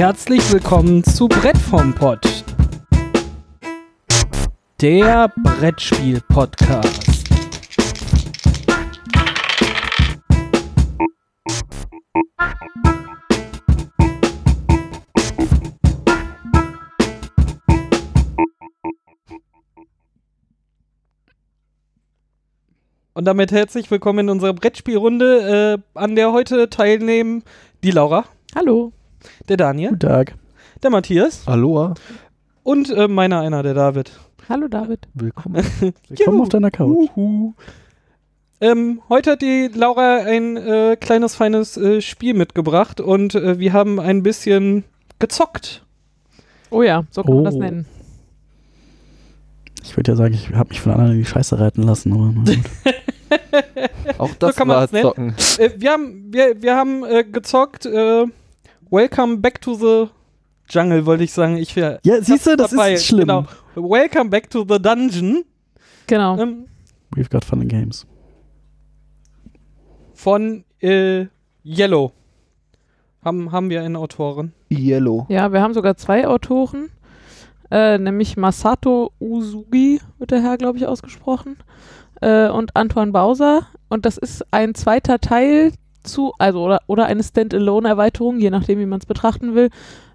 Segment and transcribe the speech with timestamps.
[0.00, 2.26] Herzlich willkommen zu Brett vom Pott.
[4.80, 7.28] Der Brettspiel-Podcast.
[23.12, 27.44] Und damit herzlich willkommen in unserer Brettspielrunde, äh, an der heute teilnehmen
[27.84, 28.24] die Laura,
[28.54, 28.94] Hallo.
[29.48, 30.34] Der Daniel, Guten Tag.
[30.82, 31.94] der Matthias Aloha.
[32.62, 34.10] und äh, meiner einer, der David.
[34.48, 35.06] Hallo David.
[35.14, 35.64] Willkommen.
[36.08, 37.08] Willkommen auf deiner Couch.
[37.16, 37.52] Uhu.
[38.60, 43.72] Ähm, heute hat die Laura ein äh, kleines, feines äh, Spiel mitgebracht und äh, wir
[43.72, 44.84] haben ein bisschen
[45.18, 45.84] gezockt.
[46.70, 47.58] Oh ja, so kann man das Oh.
[47.58, 47.86] nennen.
[49.82, 52.34] Ich würde ja sagen, ich habe mich von anderen in die Scheiße reiten lassen, aber.
[54.18, 55.04] Auch das kann war man's nennen.
[55.04, 55.34] Zocken.
[55.58, 57.86] Äh, wir haben, wir, wir haben äh, gezockt.
[58.90, 60.10] Welcome back to the
[60.68, 61.56] Jungle, wollte ich sagen.
[61.56, 63.20] Ich wär, Ja, siehst du, das dabei, ist schlimm.
[63.20, 63.44] Genau.
[63.74, 65.44] Welcome back to the Dungeon
[66.06, 66.38] Genau.
[66.38, 66.66] ähm,
[67.14, 68.06] We've got fun and games.
[70.14, 71.26] von äh,
[71.64, 72.12] Yellow.
[73.24, 74.52] Haben, haben wir eine Autorin.
[74.70, 75.26] Yellow.
[75.28, 76.90] Ja, wir haben sogar zwei Autoren,
[77.70, 81.56] äh, nämlich Masato Usugi, wird der Herr, glaube ich, ausgesprochen,
[82.20, 83.66] äh, und Antoine Bauser.
[83.88, 88.86] Und das ist ein zweiter Teil zu, also oder, oder eine Standalone-Erweiterung, je nachdem, wie
[88.86, 89.70] man es betrachten will,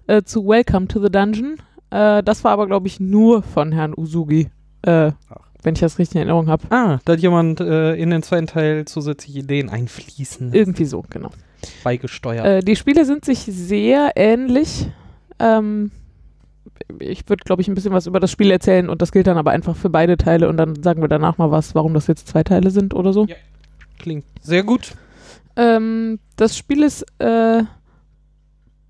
[0.06, 1.56] äh, zu Welcome to the Dungeon.
[1.90, 4.50] Äh, das war aber, glaube ich, nur von Herrn Usugi,
[4.82, 5.12] äh,
[5.62, 6.64] wenn ich das richtig in Erinnerung habe.
[6.70, 11.04] Ah, da hat jemand äh, in den zweiten Teil zusätzliche Ideen einfließen lassen, Irgendwie so,
[11.08, 11.30] genau.
[11.84, 12.46] beigesteuert.
[12.46, 14.88] Äh, die Spiele sind sich sehr ähnlich.
[15.38, 15.90] Ähm,
[16.98, 19.38] ich würde, glaube ich, ein bisschen was über das Spiel erzählen und das gilt dann
[19.38, 22.28] aber einfach für beide Teile und dann sagen wir danach mal was, warum das jetzt
[22.28, 23.24] zwei Teile sind oder so.
[23.26, 23.36] Ja.
[23.98, 24.94] Klingt sehr gut.
[25.56, 27.64] Ähm, das Spiel ist äh,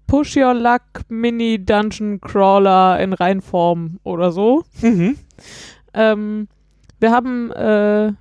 [0.06, 4.64] Push Your Luck Mini Dungeon Crawler in Reinform oder so.
[4.80, 5.16] Mhm.
[5.94, 6.48] Ähm,
[7.00, 8.12] wir haben, äh,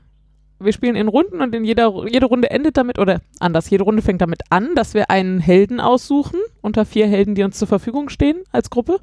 [0.59, 4.01] wir spielen in Runden und in jeder, jede Runde endet damit, oder anders, jede Runde
[4.01, 8.09] fängt damit an, dass wir einen Helden aussuchen, unter vier Helden, die uns zur Verfügung
[8.09, 8.99] stehen als Gruppe.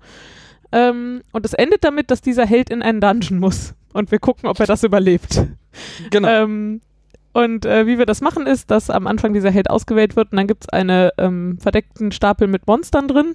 [0.72, 3.74] Ähm, und es endet damit, dass dieser Held in einen Dungeon muss.
[3.92, 5.46] Und wir gucken, ob er das überlebt.
[6.10, 6.28] Genau.
[6.28, 6.80] Ähm,
[7.32, 10.36] und äh, wie wir das machen, ist, dass am Anfang dieser Held ausgewählt wird und
[10.36, 13.34] dann gibt es einen ähm, verdeckten Stapel mit Monstern drin.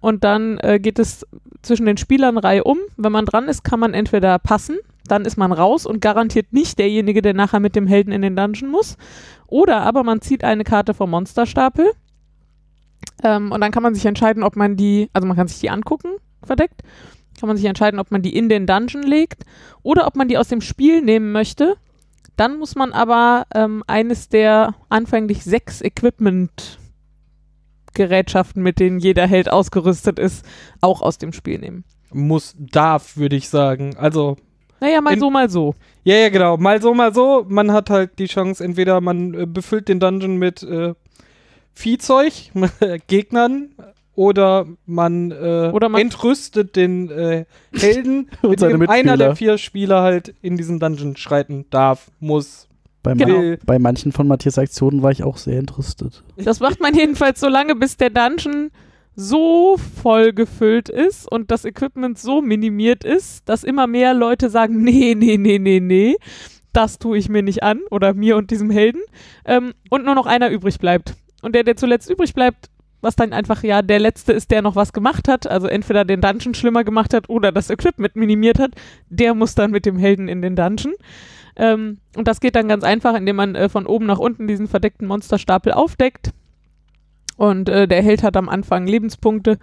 [0.00, 1.26] Und dann äh, geht es
[1.62, 2.78] zwischen den Spielern Reihe um.
[2.96, 6.78] Wenn man dran ist, kann man entweder passen, dann ist man raus und garantiert nicht
[6.78, 8.96] derjenige, der nachher mit dem Helden in den Dungeon muss.
[9.46, 11.90] Oder aber man zieht eine Karte vom Monsterstapel.
[13.22, 15.70] Ähm, und dann kann man sich entscheiden, ob man die, also man kann sich die
[15.70, 16.12] angucken,
[16.42, 16.82] verdeckt.
[17.38, 19.44] Kann man sich entscheiden, ob man die in den Dungeon legt
[19.82, 21.76] oder ob man die aus dem Spiel nehmen möchte.
[22.36, 30.18] Dann muss man aber ähm, eines der anfänglich sechs Equipment-Gerätschaften, mit denen jeder Held ausgerüstet
[30.18, 30.44] ist,
[30.80, 31.84] auch aus dem Spiel nehmen.
[32.12, 33.96] Muss, darf, würde ich sagen.
[33.96, 34.36] Also,
[34.80, 35.74] Naja, mal In- so, mal so.
[36.04, 36.56] ja, ja, genau.
[36.56, 37.44] Mal so, mal so.
[37.48, 40.94] Man hat halt die Chance, entweder man äh, befüllt den Dungeon mit äh,
[41.74, 42.32] Viehzeug,
[43.06, 43.70] Gegnern,
[44.20, 49.56] oder man, äh, Oder man- entrüstet den äh, Helden, Und mit dem einer der vier
[49.56, 52.68] Spieler halt in diesen Dungeon schreiten darf, muss.
[53.02, 53.38] Bei, Genau.
[53.38, 56.22] man, bei manchen von Matthias Aktionen war ich auch sehr entrüstet.
[56.36, 58.70] Das macht man jedenfalls so lange, bis der Dungeon
[59.16, 64.82] so voll gefüllt ist und das Equipment so minimiert ist, dass immer mehr Leute sagen,
[64.84, 66.16] nee, nee, nee, nee, nee,
[66.74, 69.00] das tue ich mir nicht an oder mir und diesem Helden
[69.46, 71.14] ähm, und nur noch einer übrig bleibt.
[71.40, 72.68] Und der, der zuletzt übrig bleibt,
[73.00, 76.20] was dann einfach ja der letzte ist, der noch was gemacht hat, also entweder den
[76.20, 78.72] Dungeon schlimmer gemacht hat oder das Equipment minimiert hat,
[79.08, 80.94] der muss dann mit dem Helden in den Dungeon.
[81.56, 84.68] Ähm, und das geht dann ganz einfach, indem man äh, von oben nach unten diesen
[84.68, 86.32] verdeckten Monsterstapel aufdeckt.
[87.36, 89.58] Und äh, der Held hat am Anfang Lebenspunkte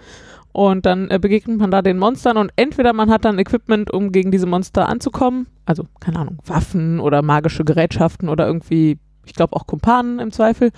[0.52, 4.12] und dann äh, begegnet man da den Monstern und entweder man hat dann Equipment, um
[4.12, 9.56] gegen diese Monster anzukommen, also keine Ahnung, Waffen oder magische Gerätschaften oder irgendwie, ich glaube
[9.56, 10.72] auch Kumpanen im Zweifel.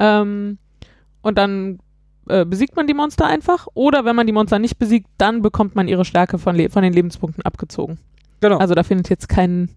[0.00, 0.58] Ähm,
[1.22, 1.78] und dann
[2.28, 5.74] äh, besiegt man die Monster einfach oder wenn man die Monster nicht besiegt, dann bekommt
[5.74, 7.98] man ihre Stärke von, Le von den Lebenspunkten abgezogen.
[8.40, 8.58] Genau.
[8.58, 9.70] Also da findet jetzt kein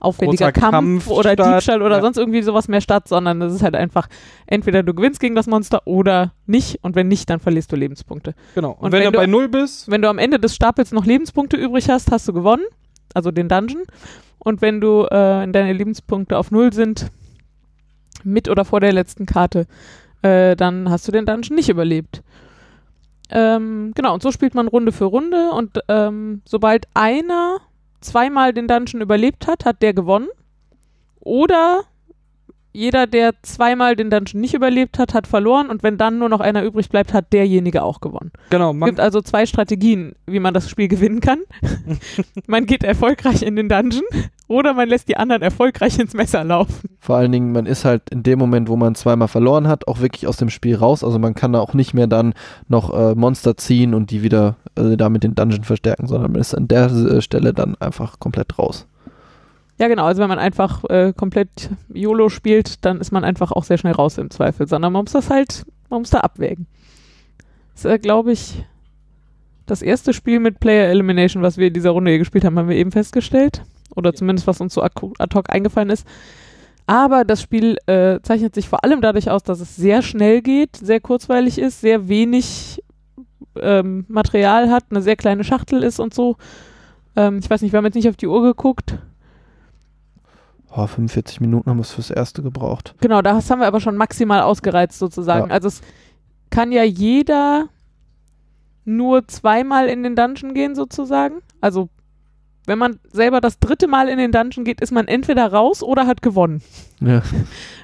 [0.00, 2.00] aufwendiger Kampf, Kampf oder statt, Diebstahl oder ja.
[2.02, 4.08] sonst irgendwie sowas mehr statt, sondern es ist halt einfach,
[4.46, 8.34] entweder du gewinnst gegen das Monster oder nicht und wenn nicht, dann verlierst du Lebenspunkte.
[8.54, 8.72] genau.
[8.72, 10.92] Und, und wenn, wenn du du- bei Null bist, Wenn du am Ende des Stapels
[10.92, 12.64] noch Lebenspunkte übrig hast, hast du gewonnen,
[13.14, 13.82] also den Dungeon.
[14.38, 17.10] Und wenn du äh, deine Lebenspunkte auf Null sind,
[18.24, 19.66] mit oder vor der letzten Karte,
[20.22, 22.22] äh, dann hast du den Dungeon nicht überlebt.
[23.30, 27.58] Ähm, genau, und so spielt man Runde für Runde und ähm, sobald einer
[28.00, 30.28] zweimal den Dungeon überlebt hat, hat der gewonnen.
[31.20, 31.84] Oder
[32.74, 36.40] jeder, der zweimal den Dungeon nicht überlebt hat, hat verloren und wenn dann nur noch
[36.40, 38.32] einer übrig bleibt, hat derjenige auch gewonnen.
[38.50, 41.40] Genau, Es man, gibt also zwei Strategien, wie man das Spiel gewinnen kann.
[42.46, 44.04] man geht erfolgreich in den Dungeon
[44.52, 46.90] oder man lässt die anderen erfolgreich ins Messer laufen.
[47.00, 50.00] Vor allen Dingen, man ist halt in dem Moment, wo man zweimal verloren hat, auch
[50.00, 51.02] wirklich aus dem Spiel raus.
[51.02, 52.34] Also man kann da auch nicht mehr dann
[52.68, 56.54] noch äh, Monster ziehen und die wieder äh, damit den Dungeon verstärken, sondern man ist
[56.54, 58.86] an der äh, Stelle dann einfach komplett raus.
[59.78, 60.04] Ja, genau.
[60.04, 63.94] Also wenn man einfach äh, komplett YOLO spielt, dann ist man einfach auch sehr schnell
[63.94, 66.66] raus im Zweifel, sondern man muss das halt, man muss da abwägen.
[67.74, 68.64] Das ist, äh, glaube ich,
[69.66, 72.68] das erste Spiel mit Player Elimination, was wir in dieser Runde hier gespielt haben, haben
[72.68, 73.62] wir eben festgestellt.
[73.94, 76.06] Oder zumindest, was uns so ad ad hoc eingefallen ist.
[76.86, 80.76] Aber das Spiel äh, zeichnet sich vor allem dadurch aus, dass es sehr schnell geht,
[80.76, 82.82] sehr kurzweilig ist, sehr wenig
[83.56, 86.36] ähm, Material hat, eine sehr kleine Schachtel ist und so.
[87.16, 88.98] Ähm, ich weiß nicht, wir haben jetzt nicht auf die Uhr geguckt.
[90.74, 92.94] Oh, 45 Minuten haben wir es fürs erste gebraucht.
[93.00, 95.48] Genau, das haben wir aber schon maximal ausgereizt sozusagen.
[95.48, 95.54] Ja.
[95.54, 95.82] Also es
[96.50, 97.68] kann ja jeder
[98.84, 101.42] nur zweimal in den Dungeon gehen sozusagen.
[101.60, 101.90] Also
[102.66, 106.06] wenn man selber das dritte Mal in den Dungeon geht, ist man entweder raus oder
[106.06, 106.62] hat gewonnen.
[107.00, 107.22] Ja.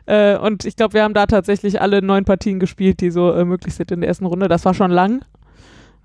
[0.06, 3.44] Äh, und ich glaube, wir haben da tatsächlich alle neun Partien gespielt, die so äh,
[3.44, 4.48] möglich sind in der ersten Runde.
[4.48, 5.22] Das war schon lang.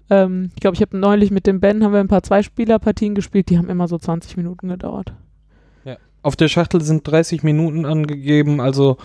[0.10, 3.50] Ähm, ich glaube, ich habe neulich mit dem Ben haben wir ein paar Zweispieler-Partien gespielt,
[3.50, 5.14] die haben immer so 20 Minuten gedauert.
[6.22, 8.98] auf der Schachtel sind 30 Minuten angegeben, also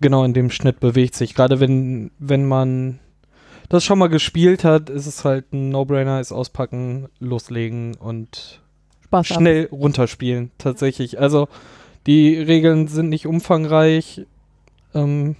[0.00, 1.34] genau in dem Schnitt bewegt sich.
[1.34, 2.98] Gerade wenn, wenn man
[3.68, 8.61] das schon mal gespielt hat, ist es halt ein No-Brainer, ist auspacken, loslegen und
[9.12, 9.42] Spaß haben.
[9.42, 11.20] schnell runterspielen, tatsächlich.
[11.20, 11.48] Also
[12.06, 14.22] die Regeln sind nicht umfangreich.
[14.94, 15.36] Ähm,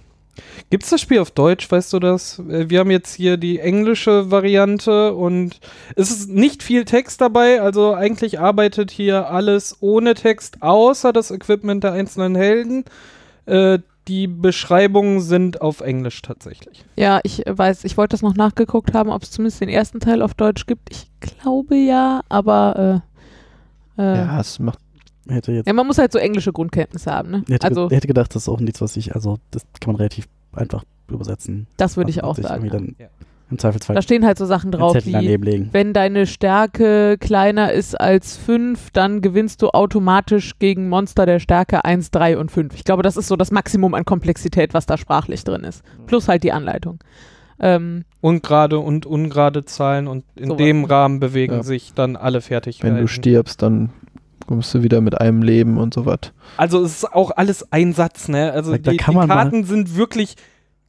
[0.71, 2.39] Gibt es das Spiel auf Deutsch, weißt du das?
[2.39, 5.59] Äh, Wir haben jetzt hier die englische Variante und
[5.95, 11.29] es ist nicht viel Text dabei, also eigentlich arbeitet hier alles ohne Text, außer das
[11.29, 12.85] Equipment der einzelnen Helden.
[13.45, 16.83] Äh, die Beschreibungen sind auf Englisch tatsächlich.
[16.95, 19.99] Ja, ich äh, weiß, ich wollte das noch nachgeguckt haben, ob es zumindest den ersten
[19.99, 20.89] Teil auf Deutsch gibt.
[20.91, 23.12] Ich glaube ja, aber äh,
[23.97, 24.15] äh, ja.
[24.15, 24.79] ja, es macht
[25.29, 27.43] Hätte jetzt, man muss halt so englische Grundkenntnisse haben, ne?
[27.47, 30.27] hätte, Also, hätte gedacht, das ist auch nichts, was ich, also das kann man relativ
[30.51, 31.67] einfach übersetzen.
[31.77, 32.65] das würde ich auch sagen.
[32.65, 33.07] irgendwie Ja.
[33.07, 37.99] Dann Im Zweifelsfall Da stehen halt so Sachen drauf wie, wenn deine Stärke kleiner ist
[37.99, 42.75] als 5, dann gewinnst du automatisch gegen Monster der Stärke 1, 3 und 5.
[42.75, 45.83] Ich glaube, das ist so das Maximum an Komplexität, was da sprachlich drin ist.
[46.05, 46.99] Plus halt die Anleitung.
[47.59, 50.57] Ähm, Ungerade und ungerade Zahlen und in Sowas.
[50.57, 51.63] dem Rahmen bewegen Ja.
[51.63, 52.95] sich dann alle Fertigkeiten.
[52.95, 53.89] wenn du stirbst, dann
[54.47, 56.19] kommst du wieder mit einem Leben und so was.
[56.57, 58.51] Also es ist auch alles ein Satz, ne?
[58.51, 60.35] Also Da- da die, kann die Karten sind wirklich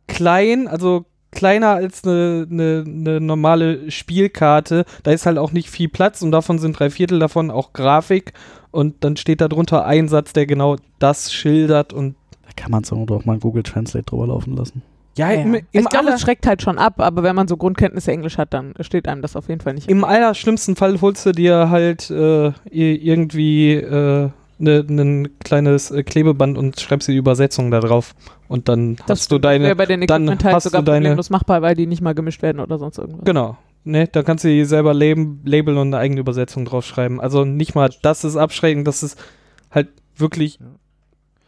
[0.07, 4.85] klein, also kleiner als eine, eine, eine normale Spielkarte.
[5.03, 8.33] Da ist halt auch nicht viel Platz und davon sind drei Viertel davon auch Grafik
[8.71, 12.15] und dann steht da drunter ein Satz, der genau das schildert und
[12.47, 14.83] Da kann man Not auch mal Google Translate drüber laufen lassen.
[15.17, 15.43] Ja, ja.
[15.43, 18.39] im, im, ich glaube, es schreckt halt schon ab, aber wenn man so Grundkenntnisse Englisch
[18.39, 19.89] hat, dann steht einem das auf jeden Fall nicht.
[19.91, 26.59] im allerschlimmsten Fall holst du dir halt äh, irgendwie äh, ne, ein kleines äh, Klebeband
[26.59, 28.15] und schreibst die Übersetzung da drauf
[28.49, 31.63] und dann hast du deine wäre bei den dann Equipment-Teilen hast sogar du deine- machbar,
[31.63, 33.25] weil die nicht mal gemischt werden oder sonst irgendwas.
[33.25, 33.57] Genau.
[33.87, 37.21] Ne, da kannst du die selber lab labeln und eine eigene Übersetzung draufschreiben.
[37.21, 39.23] Also nicht mal das ist abschreckend, das ist
[39.71, 40.67] halt wirklich Ja.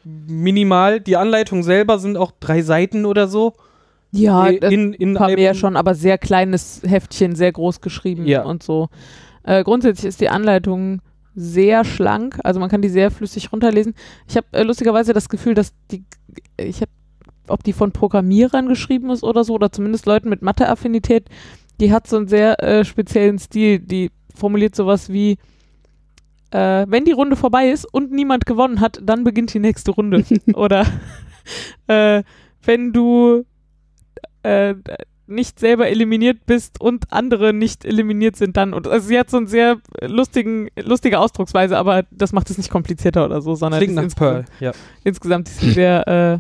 [0.07, 1.01] Minimal.
[1.01, 3.55] Die Anleitung selber sind auch drei Seiten oder so.
[4.13, 8.27] Ja, Äh, in, in paar einem- mehr schon, aber sehr kleines Heftchen, sehr groß geschrieben
[8.27, 8.45] Ja.
[8.45, 8.89] und so.
[9.43, 11.01] Äh, grundsätzlich ist die Anleitung
[11.35, 13.95] sehr schlank, also man kann die sehr flüssig runterlesen.
[14.29, 16.05] Ich habe äh, lustigerweise das Gefühl, dass die,
[16.57, 16.91] ich habe,
[17.49, 21.29] ob die von Programmierern geschrieben ist oder so, oder zumindest Leuten mit Mathe-Affinität,
[21.81, 23.81] die hat so einen sehr äh, speziellen Stil.
[23.81, 25.37] Die formuliert sowas wie,
[26.57, 30.25] äh, wenn die Runde vorbei ist und niemand gewonnen hat, dann beginnt die nächste Runde.
[30.55, 30.87] oder
[31.87, 32.23] äh,
[32.65, 33.45] wenn du
[34.43, 34.75] äh,
[35.29, 38.73] nicht selber eliminiert bist und andere nicht eliminiert sind dann.
[38.75, 42.71] Und also sie hat so einen sehr lustigen, lustige Ausdrucksweise, aber das macht es nicht
[42.71, 44.41] komplizierter oder so, sondern Klingt nach ist Pearl.
[44.41, 44.73] insgesamt, Ja.
[45.05, 46.39] insgesamt ist sie sehr, äh,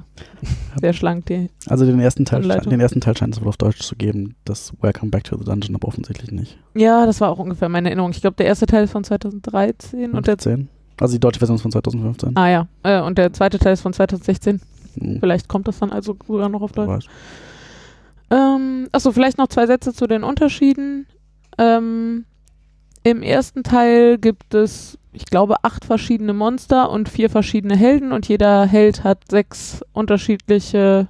[0.80, 1.26] sehr schlank.
[1.26, 1.50] Die.
[1.66, 2.70] Also den ersten Teil, Anleitung.
[2.70, 4.36] den ersten Teil scheint es wohl auf Deutsch zu geben.
[4.44, 6.58] Das Welcome Back to the Dungeon, aber offensichtlich nicht.
[6.74, 8.10] Ja, das war auch ungefähr meine Erinnerung.
[8.12, 10.68] Ich glaube, der erste Teil ist von 2013 und der 15.
[11.00, 12.36] Also die deutsche Version ist von 2015.
[12.36, 14.60] Ah ja, äh, und der zweite Teil ist von 2016.
[14.98, 17.06] Hm, Vielleicht kommt das dann also sogar noch auf Deutsch.
[18.30, 21.06] Ähm, achso, vielleicht noch zwei Sätze zu den Unterschieden.
[21.58, 22.24] Ähm,
[23.04, 28.28] Im ersten Teil gibt es, ich glaube, acht verschiedene Monster und vier verschiedene Helden und
[28.28, 31.08] jeder Held hat sechs unterschiedliche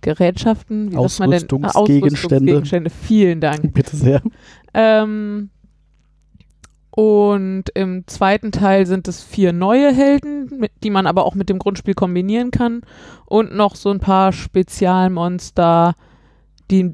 [0.00, 0.92] Gerätschaften.
[0.92, 1.46] Wie sagt man denn?
[1.62, 2.52] Ah, Ausrüstungsgegenstände.
[2.52, 2.90] Ausrüstungsgegenstände.
[2.90, 3.72] Vielen Dank.
[3.74, 4.22] Bitte sehr.
[4.72, 5.50] Ähm,
[6.90, 11.48] Und im zweiten Teil sind es vier neue Helden, mit, die man aber auch mit
[11.48, 12.82] dem Grundspiel kombinieren kann.
[13.26, 15.94] Und noch so ein paar Spezialmonster,
[16.70, 16.92] die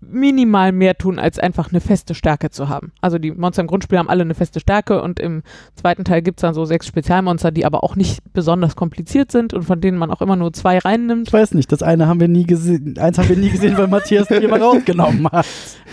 [0.00, 2.92] minimal mehr tun, als einfach eine feste Stärke zu haben.
[3.00, 5.42] Also die Monster im Grundspiel haben alle eine feste Stärke und im
[5.74, 9.54] zweiten Teil gibt es dann so sechs Spezialmonster, die aber auch nicht besonders kompliziert sind
[9.54, 11.28] und von denen man auch immer nur zwei reinnimmt.
[11.28, 13.88] Ich weiß nicht, das eine haben wir nie gesehen, eins haben wir nie gesehen, weil
[13.88, 15.46] Matthias die immer rausgenommen hat.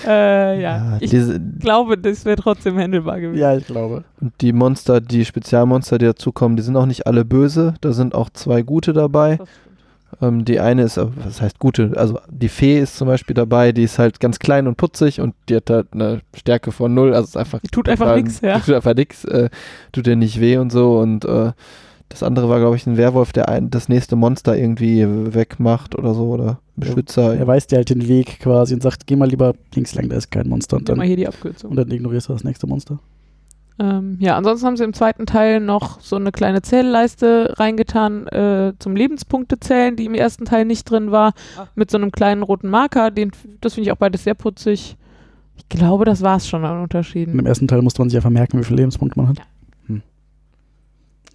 [0.06, 1.12] Äh, ja, Ja, ich
[1.60, 3.40] glaube, das wäre trotzdem handelbar gewesen.
[3.40, 4.04] Ja, ich glaube.
[4.22, 7.74] und die Monster, die Spezialmonster, die dazukommen, die sind auch nicht alle böse.
[7.82, 9.38] Da sind auch zwei gute dabei.
[9.38, 9.50] Das.
[10.22, 11.94] Ähm, die eine ist, äh, was heißt gute?
[11.96, 15.36] Also die Fee ist zum Beispiel dabei, die ist halt ganz klein und putzig und
[15.50, 17.14] die hat halt eine Stärke von null.
[17.14, 18.58] Also ist einfach Die tut einfach nichts, ja.
[18.58, 19.50] Die tut einfach nix, äh,
[19.92, 21.00] tut dir nicht weh und so.
[21.00, 21.52] Und äh,
[22.10, 26.14] das andere war, glaube ich, ein Werwolf, der ein, das nächste Monster irgendwie wegmacht oder
[26.14, 26.30] so.
[26.30, 27.36] Oder Beschützer.
[27.36, 30.16] Er weist dir halt den Weg quasi und sagt, geh mal lieber links lang, da
[30.16, 30.78] ist kein Monster.
[30.78, 31.72] Und Nimm mal dann, hier die Abkürzung.
[31.72, 33.00] und dann ignorierst du das nächste Monster.
[33.78, 38.74] Ähm, ja, ansonsten haben sie im zweiten Teil noch so eine kleine Zählleiste reingetan äh,
[38.80, 41.68] zum Lebenspunkte zählen, die im ersten Teil nicht drin war, Ah.
[41.76, 43.12] mit so einem kleinen roten Marker.
[43.12, 44.96] Den, das finde ich auch beides sehr putzig.
[45.58, 47.38] Ich glaube, das war es schon an Unterschieden.
[47.38, 49.38] im ersten Teil musste man sich einfach merken, wie viele Lebenspunkte man hat.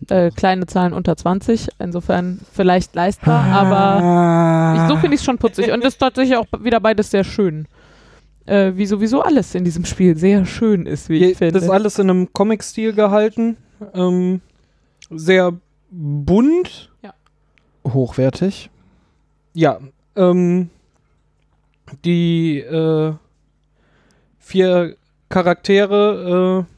[0.09, 5.37] Äh, kleine Zahlen unter 20, insofern vielleicht leistbar, aber ich, so finde ich es schon
[5.37, 5.71] putzig.
[5.73, 7.67] Und das ist tatsächlich auch wieder beides sehr schön.
[8.51, 11.53] Äh, wie sowieso alles in diesem Spiel sehr schön ist, wie ich Je- finde.
[11.55, 13.57] Das ist alles in einem Comic-Stil gehalten.
[13.95, 14.41] Ähm,
[15.11, 15.53] sehr
[15.91, 16.91] bunt.
[17.87, 18.69] Hochwertig.
[19.55, 19.79] Ja.
[20.17, 20.69] Ähm,
[22.05, 23.15] die äh,
[24.39, 24.97] vier
[25.29, 26.75] Charaktere äh,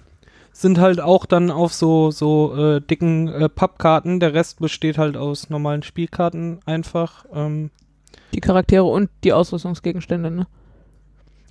[0.52, 4.20] sind halt auch dann auf so, so äh, dicken äh, Pappkarten.
[4.20, 7.24] Der Rest besteht halt aus normalen Spielkarten einfach.
[7.34, 7.70] Ähm,
[8.34, 10.46] die Charaktere und die Ausrüstungsgegenstände, ne?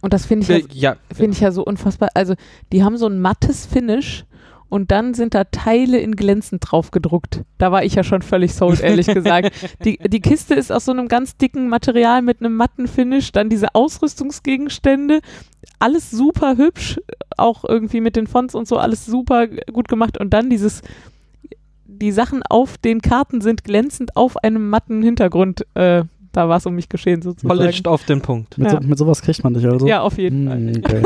[0.01, 2.09] Und das finde ich, ja, äh, ja, finde ich ja so unfassbar.
[2.13, 2.35] Also,
[2.71, 4.25] die haben so ein mattes Finish
[4.69, 7.41] und dann sind da Teile in glänzend drauf gedruckt.
[7.57, 9.51] Da war ich ja schon völlig sold, ehrlich gesagt.
[9.83, 13.49] Die, die Kiste ist aus so einem ganz dicken Material mit einem matten Finish, dann
[13.49, 15.19] diese Ausrüstungsgegenstände,
[15.79, 16.99] alles super hübsch,
[17.37, 20.81] auch irgendwie mit den Fonts und so, alles super gut gemacht und dann dieses
[22.01, 25.67] die Sachen auf den Karten sind glänzend auf einem matten Hintergrund.
[25.75, 27.57] Äh, da war es um mich geschehen sozusagen.
[27.57, 28.57] polished auf den Punkt.
[28.57, 28.81] Mit, Ja.
[28.81, 29.87] so, mit sowas kriegt man dich also.
[29.87, 30.57] Ja, auf jeden Fall.
[30.57, 31.01] Hm, okay.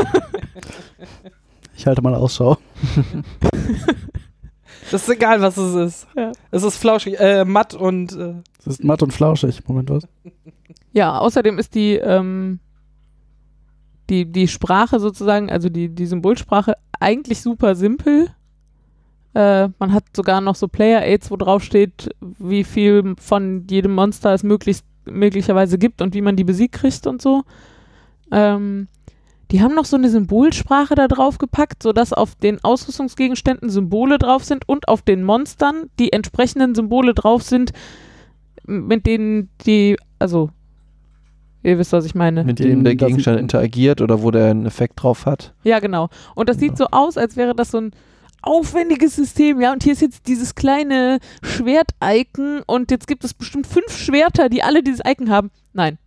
[1.76, 2.56] ich halte mal Ausschau.
[4.90, 6.06] Das ist egal, was es ist.
[6.16, 6.30] Ja.
[6.52, 9.66] Es ist flauschig, äh, matt und äh, Es ist matt und flauschig.
[9.66, 10.06] Moment, was?
[10.92, 12.60] Ja, außerdem ist die, ähm,
[14.08, 18.28] die, die Sprache sozusagen, also die, die Symbolsprache, eigentlich super simpel.
[19.34, 24.34] Äh, man hat sogar noch so Player-Aids, wo drauf steht, wie viel von jedem Monster
[24.34, 27.42] es möglichst, möglicherweise gibt und wie man die besiegt kriegt und so.
[28.30, 28.88] Ähm,
[29.50, 34.44] die haben noch so eine Symbolsprache da drauf gepackt, sodass auf den Ausrüstungsgegenständen Symbole drauf
[34.44, 37.72] sind und auf den Monstern die entsprechenden Symbole drauf sind,
[38.64, 40.50] mit denen die, also
[41.66, 42.44] Ihr wisst, was ich meine.
[42.44, 45.52] Mit dem dem der Gegenstand interagiert oder wo der einen Effekt drauf hat.
[45.64, 46.10] Ja, genau.
[46.36, 47.90] Und das sieht so aus, als wäre das so ein
[48.46, 49.72] aufwendiges System, ja.
[49.72, 54.62] Und hier ist jetzt dieses kleine Schwert-Icon und jetzt gibt es bestimmt fünf Schwerter, die
[54.62, 55.50] alle dieses Icon haben.
[55.72, 55.98] Nein.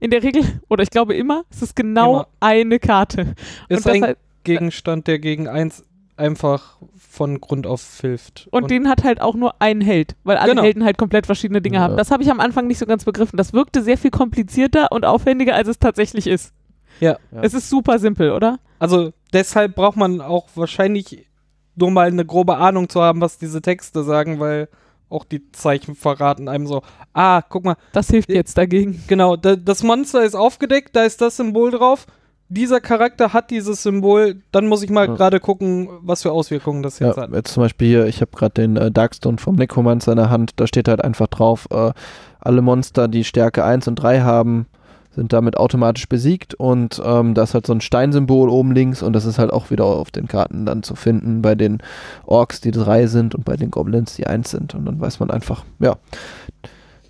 [0.00, 2.28] In der Regel, oder ich glaube immer, es ist genau Immer.
[2.40, 3.34] eine Karte.
[3.68, 5.84] ist und, ein heißt, Gegenstand, der gegen eins
[6.16, 8.48] einfach von Grund auf hilft.
[8.50, 10.62] und den hat halt auch nur ein Held, weil alle Genau.
[10.62, 11.82] Helden halt komplett verschiedene Dinge Ja.
[11.82, 11.96] haben.
[11.96, 13.36] Das habe ich am Anfang nicht so ganz begriffen.
[13.36, 16.52] Das wirkte sehr viel komplizierter und aufwendiger, als es tatsächlich ist.
[17.00, 17.18] Ja.
[17.32, 17.42] Ja.
[17.42, 18.58] Es ist super simpel, oder?
[18.78, 21.26] Also deshalb braucht man auch wahrscheinlich
[21.76, 24.68] nur mal eine grobe Ahnung zu haben, was diese Texte sagen, weil
[25.08, 29.02] auch die Zeichen verraten einem so, ah, guck mal, Das hilft jetzt dagegen.
[29.08, 32.06] genau, da, das Monster ist aufgedeckt, da ist das Symbol drauf.
[32.48, 35.14] Dieser Charakter hat dieses Symbol, dann muss ich mal Ja.
[35.14, 37.30] gerade gucken, was für Auswirkungen das jetzt Ja, hat.
[37.32, 40.52] jetzt zum Beispiel hier, ich habe gerade den äh, Darkstone vom Necromancer in der Hand,
[40.56, 41.92] da steht halt einfach drauf, äh,
[42.40, 44.66] alle Monster, die Stärke 1 und 3 haben,
[45.14, 49.12] sind damit automatisch besiegt und ähm, da ist halt so ein Steinsymbol oben links und
[49.12, 51.78] das ist halt auch wieder auf den Karten dann zu finden bei den
[52.24, 55.30] Orks, die 3 sind und bei den Goblins, die 1 sind und dann weiß man
[55.30, 55.96] einfach, ja,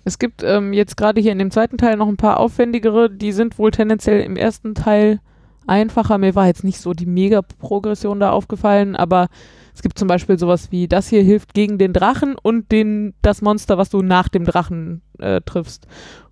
[0.03, 3.31] Es gibt ähm, jetzt gerade hier in dem zweiten Teil noch ein paar aufwendigere, die
[3.31, 5.19] sind wohl tendenziell im ersten Teil
[5.65, 6.17] einfacher.
[6.17, 9.27] Mir war jetzt nicht so die Mega-Progression da aufgefallen, aber
[9.73, 13.41] es gibt zum Beispiel sowas wie, das hier hilft gegen den Drachen und den, das
[13.41, 15.87] Monster, was du nach dem Drachen äh, triffst.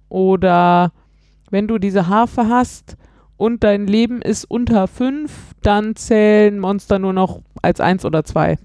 [0.09, 0.91] Oder
[1.51, 2.97] wenn du diese Harfe hast
[3.37, 5.31] und dein Leben ist unter 5,
[5.61, 8.57] dann zählen Monster nur noch als 1 oder 2.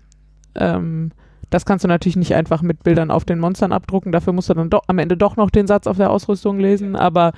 [0.54, 1.12] Ähm,
[1.50, 4.12] das kannst du natürlich nicht einfach mit Bildern auf den Monstern abdrucken.
[4.12, 6.96] Dafür musst du dann doch am Ende doch noch den Satz auf der Ausrüstung lesen.
[6.96, 7.32] Aber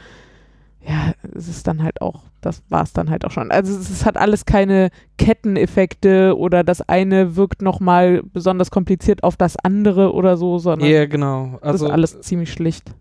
[0.87, 3.51] ja, es ist dann halt auch, das war es dann halt auch schon.
[3.51, 4.89] Also es, es hat alles keine
[5.19, 11.07] Ketteneffekte oder das eine wirkt nochmal besonders kompliziert auf das andere oder so, sondern Ja,
[11.07, 11.59] genau.
[11.61, 12.95] das Also ist alles ziemlich schlicht.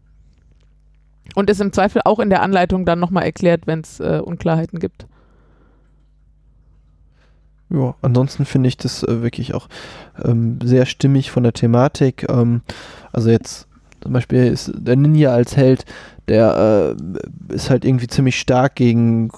[1.36, 4.80] Und ist im Zweifel auch in der Anleitung dann nochmal erklärt, wenn es äh, Unklarheiten
[4.80, 5.08] gibt.
[7.70, 9.68] Ja, ansonsten finde ich das äh, wirklich auch
[10.24, 12.26] ähm, sehr stimmig von der Thematik.
[12.30, 12.62] Ähm,
[13.12, 13.68] also jetzt
[14.02, 15.84] zum Beispiel ist der Ninja als Held,
[16.28, 19.30] der äh, ist halt irgendwie ziemlich stark gegen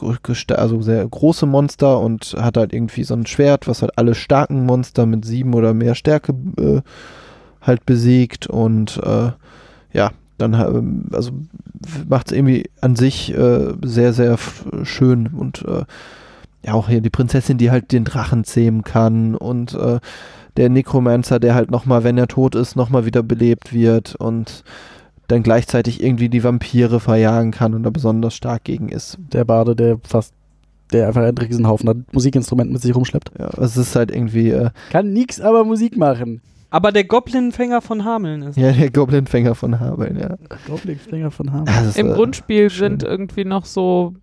[0.50, 4.65] also sehr große Monster und hat halt irgendwie so ein Schwert, was halt alle starken
[4.65, 6.81] Monster mit sieben oder mehr Stärke äh,
[7.62, 9.31] halt besiegt und äh,
[9.93, 11.31] ja, dann ähm, also
[12.08, 14.38] macht es irgendwie an sich äh, sehr, sehr
[14.84, 15.84] schön und äh,
[16.65, 20.00] ja, auch hier die Prinzessin, die halt den Drachen zähmen kann und äh,
[20.58, 24.63] der Necromancer, der halt nochmal, wenn er tot ist, nochmal wieder belebt wird und
[25.27, 29.17] dann gleichzeitig irgendwie die Vampire verjagen kann und da besonders stark gegen ist.
[29.31, 30.34] Der Bade, der fast,
[30.91, 33.31] der einfach einen Riesenhaufen an Musikinstrumenten mit sich rumschleppt.
[33.39, 36.41] Ja, es ist halt irgendwie, äh, Kann nix, aber Musik machen.
[36.70, 38.58] Aber der Goblinfänger von Hameln ist.
[38.58, 40.36] ja, der Goblinfänger von Hameln, ja.
[40.68, 41.52] Goblin-Finger von
[41.88, 43.00] ist, Im äh, Grundspiel schön.
[43.00, 44.14] sind irgendwie noch so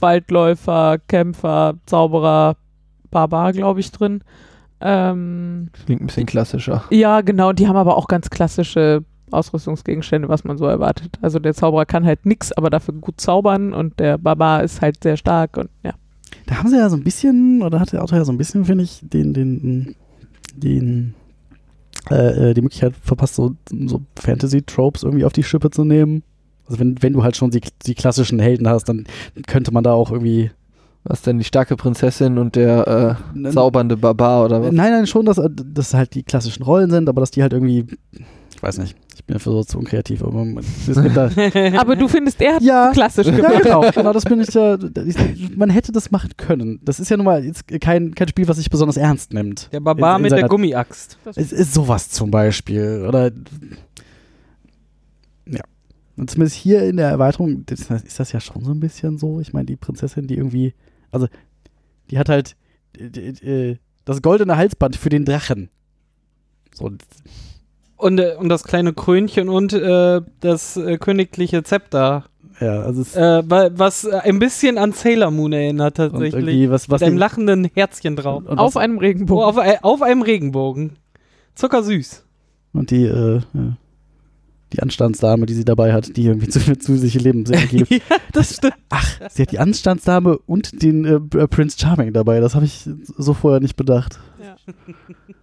[0.00, 2.56] Waldläufer, Kämpfer, Zauberer,
[3.10, 4.22] Barbar, glaube ich, drin.
[4.80, 6.84] Ähm, Klingt ein bisschen klassischer.
[6.90, 11.18] ja, genau, die haben aber auch ganz klassische Ausrüstungsgegenstände, was man so erwartet.
[11.20, 15.02] Also der Zauberer kann halt nix, aber dafür gut zaubern und der Barbar ist halt
[15.02, 15.94] sehr stark und ja.
[16.46, 18.64] Da haben sie ja so ein bisschen, oder hat der Autor ja so ein bisschen,
[18.64, 19.96] finde ich, den, den,
[20.54, 21.14] den,
[22.10, 23.54] äh, äh, die Möglichkeit verpasst, so,
[23.86, 26.22] so Fantasy-Tropes irgendwie auf die Schippe zu nehmen.
[26.66, 29.06] Also wenn, wenn du halt schon die, die klassischen Helden hast, dann
[29.46, 30.50] könnte man da auch irgendwie
[31.04, 34.72] Was denn, die starke Prinzessin und der äh, zaubernde Barbar oder was?
[34.72, 37.52] Nein, nein, schon, dass äh, das halt die klassischen Rollen sind, aber dass die halt
[37.54, 37.86] irgendwie,
[38.58, 40.40] ich weiß nicht, ich bin dafür so zu unkreativ, aber
[41.80, 43.62] Aber du findest, er hat ja, klassisch ja, gemacht.
[43.62, 46.80] genau, genau, das bin ich ja, ich- man hätte das machen können.
[46.82, 49.68] Das ist ja nun mal jetzt kein, kein Spiel, was sich besonders ernst nimmt.
[49.72, 51.18] Der Barbar In- in mit der Gummiaxt.
[51.36, 53.04] Es ist sowas zum Beispiel.
[53.06, 53.30] Oder.
[55.46, 55.62] Ja.
[56.16, 59.38] Und zumindest hier in der Erweiterung das, ist das ja schon so ein bisschen so.
[59.40, 60.74] Ich meine, die Prinzessin, die irgendwie.
[61.12, 61.28] Also,
[62.10, 62.56] die hat halt
[62.98, 63.04] äh,
[63.70, 65.70] äh, das goldene Halsband für den Drachen.
[66.74, 66.90] So,
[67.98, 72.24] Und, äh, und das kleine Krönchen und äh, das äh, königliche Zepter.
[72.60, 76.34] ja, also es Äh, wa- was äh, ein bisschen an Sailor Moon erinnert und tatsächlich.
[76.34, 78.44] irgendwie was, was Mit einem lachenden Herzchen drauf.
[78.46, 79.44] und, Auf was, einem Oh, Regenbogen.
[79.44, 80.92] auf, äh, auf einem Regenbogen.
[81.56, 82.24] Zuckersüß.
[82.72, 83.76] und die, äh, ja,
[84.72, 87.90] die Anstandsdame, die sie dabei hat, die irgendwie zu, zu sich Leben sehr gibt.
[87.90, 87.98] ja,
[88.32, 88.74] das stimmt.
[88.90, 92.38] Ach, sie hat die Anstandsdame und den äh, Prince Charming dabei.
[92.40, 94.20] Das habe ich so vorher nicht bedacht.
[94.40, 94.54] Ja.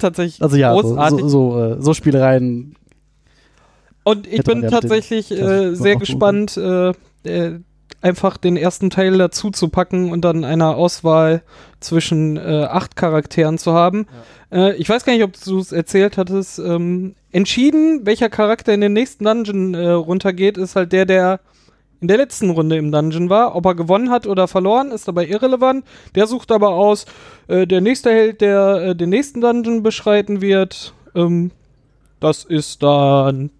[0.00, 1.20] Tatsächlich Also ja, so, großartig.
[1.20, 2.74] so, so, äh, so Spielereien.
[4.02, 6.92] Und ich bin ja tatsächlich äh, sehr gespannt, äh,
[7.24, 7.60] äh,
[8.02, 11.42] einfach den ersten Teil dazu zu packen und dann eine Auswahl
[11.80, 14.06] zwischen äh, acht Charakteren zu haben.
[14.50, 16.58] Äh, ich weiß gar nicht, ob du es erzählt hattest.
[16.58, 21.40] Ähm, entschieden, welcher Charakter in den nächsten Dungeon äh, runtergeht, ist halt der, der
[22.00, 23.54] in der letzten Runde im Dungeon war.
[23.54, 25.84] Ob er gewonnen hat oder verloren, ist dabei irrelevant.
[26.14, 27.06] Der sucht aber aus,
[27.48, 30.94] äh, der nächste Held, der äh, den nächsten Dungeon beschreiten wird.
[31.14, 31.50] Ähm,
[32.18, 33.50] das ist dann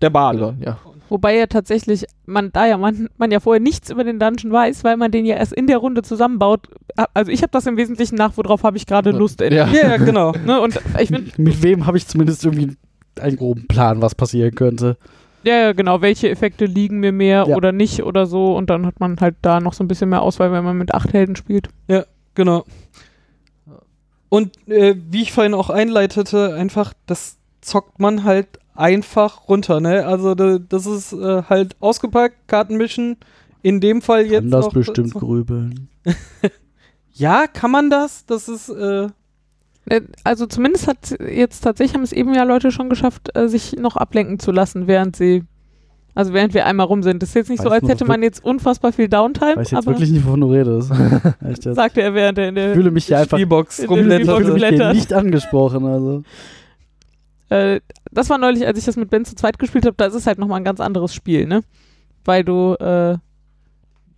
[0.00, 0.56] der Bade.
[0.60, 0.78] Ja.
[1.08, 4.82] Wobei ja tatsächlich, man da ja man, man ja vorher nichts über den Dungeon weiß,
[4.82, 6.68] weil man den ja erst in der Runde zusammenbaut.
[7.12, 9.40] Also ich habe das im Wesentlichen nach, worauf habe ich gerade Lust.
[9.40, 9.50] Ja.
[9.50, 10.32] Ja, ja, genau.
[10.46, 10.60] Ne?
[10.60, 12.76] Und ich Mit wem habe ich zumindest irgendwie
[13.20, 14.96] einen groben Plan, was passieren könnte.
[15.44, 17.56] Ja, ja, genau, welche Effekte liegen mir mehr Ja.
[17.56, 18.56] oder nicht oder so.
[18.56, 20.94] Und dann hat man halt da noch so ein bisschen mehr Auswahl, wenn man mit
[20.94, 21.68] acht Helden spielt.
[22.34, 22.64] Genau.
[24.28, 30.06] Und äh, wie ich vorhin auch einleitete, einfach, das zockt man halt einfach runter, ne?
[30.06, 33.18] Also da, das ist äh, halt ausgepackt, Karten mischen.
[33.60, 35.88] In dem Fall jetzt Kann das noch bestimmt grübeln.
[37.14, 38.24] Ja, kann man das?
[38.24, 39.08] Das ist Äh,
[40.24, 43.96] Also zumindest hat jetzt tatsächlich haben es eben ja Leute schon geschafft, äh, sich noch
[43.96, 45.42] ablenken zu lassen, während sie,
[46.14, 47.22] also während wir einmal rum sind.
[47.22, 49.72] Das ist jetzt nicht so, Weiß als nur hätte man jetzt unfassbar viel Downtime, Weiß
[49.72, 50.90] jetzt aber wirklich nicht, wovon du redest.
[51.44, 51.74] Echt jetzt.
[51.74, 54.04] sagte er während er in Ich der fühle mich hier einfach Spielbox in der ich
[54.04, 54.54] Spielbox fühle rumblätterte.
[54.54, 54.94] mich hier blättert.
[54.94, 55.84] nicht angesprochen.
[55.86, 56.22] Also.
[57.48, 57.80] Äh,
[58.12, 60.26] das war neulich, als ich das mit Ben zu zweit gespielt habe, da ist es
[60.26, 61.62] halt nochmal ein ganz anderes Spiel, ne?
[62.24, 63.18] Weil du, äh,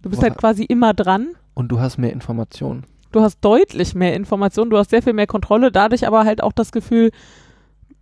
[0.03, 0.29] du bist Boah.
[0.29, 1.29] halt quasi immer dran.
[1.55, 2.85] Und du hast mehr Informationen.
[3.14, 6.53] Du hast deutlich mehr Informationen, du hast sehr viel mehr Kontrolle, dadurch aber halt auch
[6.53, 7.12] das Gefühl,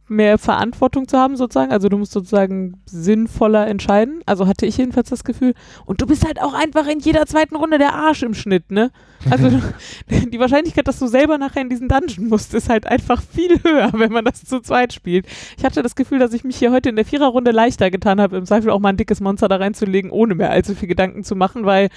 [0.09, 1.71] mehr Verantwortung zu haben, sozusagen.
[1.71, 4.23] Also du musst sozusagen sinnvoller entscheiden.
[4.25, 5.53] Also hatte ich jedenfalls das Gefühl.
[5.85, 8.91] Und du bist halt auch einfach in jeder zweiten Runde der Arsch im Schnitt, ne?
[9.29, 9.51] Also
[10.09, 13.91] die Wahrscheinlichkeit, dass du selber nachher in diesen Dungeon musst, ist halt einfach viel höher,
[13.93, 15.27] wenn man das zu zweit spielt.
[15.59, 18.39] Ich hatte das Gefühl, dass ich mich hier heute in der Viererrunde leichter getan habe,
[18.39, 21.37] im Zweifel auch mal ein dickes Monster da reinzulegen, ohne mir allzu viel Gedanken zu
[21.37, 21.91] machen, weil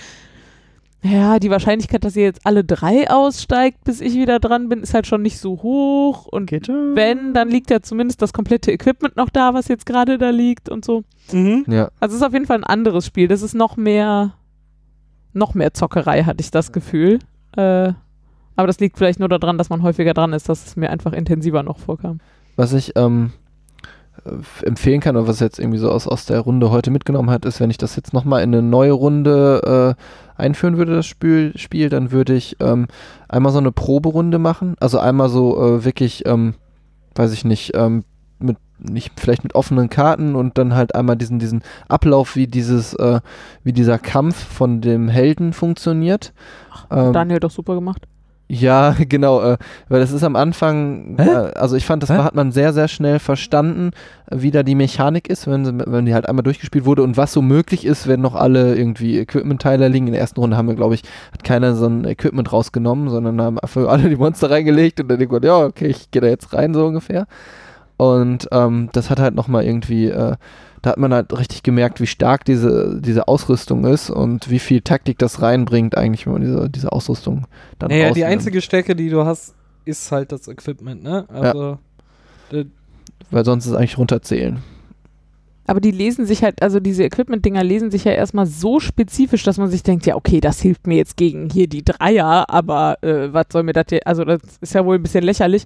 [1.05, 4.93] ja, die Wahrscheinlichkeit, dass ihr jetzt alle drei aussteigt, bis ich wieder dran bin, ist
[4.95, 6.25] halt schon nicht so hoch.
[6.25, 6.95] Und Geht schon.
[6.95, 10.67] wenn, dann liegt ja zumindest das komplette Equipment noch da, was jetzt gerade da liegt
[10.67, 11.03] und so.
[11.31, 11.65] Mhm.
[11.67, 11.89] Ja.
[11.99, 13.27] Also es ist auf jeden Fall ein anderes Spiel.
[13.27, 14.33] Das ist noch mehr,
[15.33, 17.19] noch mehr Zockerei, hatte ich das Gefühl.
[17.55, 17.93] Äh,
[18.55, 21.13] aber das liegt vielleicht nur daran, dass man häufiger dran ist, dass es mir einfach
[21.13, 22.19] intensiver noch vorkam.
[22.55, 23.44] Was ich ähm, äh,
[24.63, 27.59] empfehlen kann oder was jetzt irgendwie so aus, aus der Runde heute mitgenommen hat, ist,
[27.59, 31.89] wenn ich das jetzt nochmal in eine neue Runde äh, einführen würde, das Spiel, Spiel
[31.89, 32.87] dann würde ich ähm,
[33.29, 34.75] einmal so eine Proberunde machen.
[34.79, 36.55] Also einmal so äh, wirklich, ähm,
[37.13, 38.03] weiß ich nicht, ähm,
[38.39, 42.93] mit nicht vielleicht mit offenen Karten und dann halt einmal diesen diesen Ablauf wie dieses
[42.95, 43.21] äh,
[43.63, 46.33] wie dieser Kampf von dem Helden funktioniert.
[46.91, 48.05] Ähm, Daniel doch super gemacht.
[48.47, 49.57] Ja, genau, äh,
[49.89, 52.17] weil das ist am Anfang, äh, also ich fand, das Hä?
[52.17, 53.91] hat man sehr, sehr schnell verstanden,
[54.31, 57.33] wie da die Mechanik ist, wenn, sie- wenn die halt einmal durchgespielt wurde und was
[57.33, 60.07] so möglich ist, wenn noch alle irgendwie Equipment-Teile liegen.
[60.07, 61.01] In der ersten Runde haben wir, glaube ich,
[61.33, 65.17] hat keiner so ein Equipment rausgenommen, sondern haben einfach alle die Monster reingelegt und dann
[65.19, 67.25] denkt man, ja, okay, ich gehe da jetzt rein, so ungefähr.
[67.97, 70.35] Und ähm, das hat halt nochmal irgendwie, äh,
[70.85, 74.81] da hat man halt richtig gemerkt, wie stark diese, diese Ausrüstung ist und wie viel
[74.81, 77.47] Taktik das reinbringt, eigentlich, wenn man diese, diese Ausrüstung
[77.79, 81.25] dann Naja, die einzige Stärke, die du hast, ist halt das Equipment, ne?
[81.27, 81.79] Also,
[82.51, 82.65] äh,
[83.31, 84.59] Weil sonst ist es eigentlich runterzählen.
[85.65, 89.57] Aber die lesen sich halt, also diese Equipment-Dinger lesen sich ja erstmal so spezifisch, dass
[89.57, 93.33] man sich denkt, ja, okay, das hilft mir jetzt gegen hier die Dreier, aber äh,
[93.33, 95.65] was soll mir das hier, also das ist ja wohl ein bisschen lächerlich.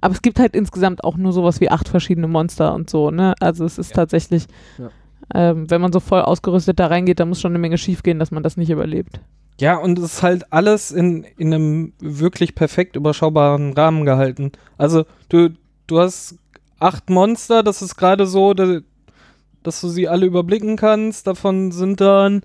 [0.00, 3.34] Aber es gibt halt insgesamt auch nur sowas wie acht verschiedene Monster und so, ne?
[3.40, 3.96] Also es ist Ja.
[3.96, 4.46] tatsächlich,
[4.78, 4.90] Ja.
[5.34, 8.18] ähm, wenn man so voll ausgerüstet da reingeht, dann muss schon eine Menge schief gehen,
[8.18, 9.20] dass man das nicht überlebt.
[9.60, 14.52] ja, und es ist halt alles in, in einem wirklich perfekt überschaubaren Rahmen gehalten.
[14.76, 15.50] Also, du,
[15.88, 16.36] du hast
[16.78, 18.78] acht Monster, das ist gerade so, da-
[19.64, 21.26] dass du sie alle überblicken kannst.
[21.26, 22.42] Davon sind dann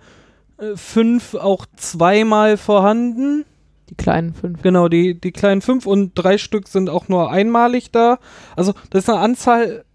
[0.58, 3.46] äh, fünf auch zweimal vorhanden.
[3.94, 4.64] Die kleinen fünf.
[4.64, 8.18] Genau, die, die kleinen fünf und drei Stück sind auch nur einmalig da.
[8.56, 9.86] Also, das ist eine Anzahl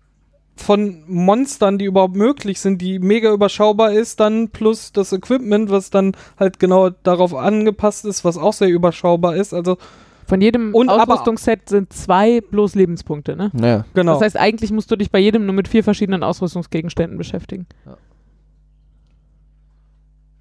[0.54, 5.90] von Monstern, die überhaupt möglich sind, die mega überschaubar ist, dann plus das Equipment, was
[5.90, 9.52] dann halt genau darauf angepasst ist, was auch sehr überschaubar ist.
[9.52, 9.78] Also,
[10.26, 13.50] Von jedem Und Ausrüstungsset sind zwei bloß Lebenspunkte, ne?
[13.52, 13.84] Naja.
[13.94, 14.12] genau.
[14.12, 17.66] Das heißt, eigentlich musst du dich bei jedem nur mit vier verschiedenen Ausrüstungsgegenständen beschäftigen.